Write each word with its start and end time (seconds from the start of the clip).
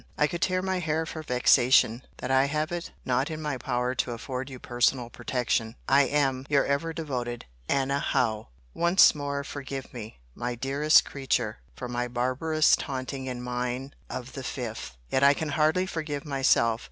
I 0.17 0.25
could 0.25 0.41
tear 0.41 0.63
my 0.63 0.79
hair 0.79 1.05
for 1.05 1.21
vexation, 1.21 2.01
that 2.17 2.31
I 2.31 2.45
have 2.45 2.71
it 2.71 2.91
not 3.05 3.29
in 3.29 3.39
my 3.39 3.59
power 3.59 3.93
to 3.93 4.13
afford 4.13 4.49
you 4.49 4.57
personal 4.57 5.11
protection!—I 5.11 6.07
am 6.07 6.47
Your 6.49 6.65
ever 6.65 6.91
devoted 6.91 7.45
ANNA 7.69 7.99
HOWE. 7.99 8.47
Once 8.73 9.13
more 9.13 9.43
forgive 9.43 9.93
me, 9.93 10.17
my 10.33 10.55
dearest 10.55 11.05
creature, 11.05 11.59
for 11.75 11.87
my 11.87 12.07
barbarous 12.07 12.75
taunting 12.75 13.27
in 13.27 13.43
mine 13.43 13.93
of 14.09 14.33
the 14.33 14.41
5th! 14.41 14.93
Yet 15.11 15.21
I 15.23 15.35
can 15.35 15.49
hardly 15.49 15.85
forgive 15.85 16.25
myself. 16.25 16.79